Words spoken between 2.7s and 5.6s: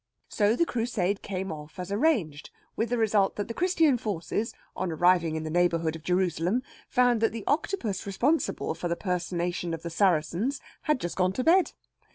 with the result that the Christian forces, on arriving in the